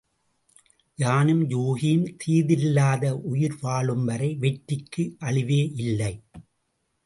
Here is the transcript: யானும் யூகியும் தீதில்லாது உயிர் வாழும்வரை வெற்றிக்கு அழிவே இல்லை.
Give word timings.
யானும் 0.97 1.43
யூகியும் 1.49 2.07
தீதில்லாது 2.23 3.11
உயிர் 3.11 3.57
வாழும்வரை 3.61 4.31
வெற்றிக்கு 4.37 5.15
அழிவே 5.19 5.61
இல்லை. 5.75 6.13